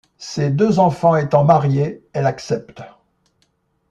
[0.17, 2.81] Ses deux enfants étant mariés, elle accepte.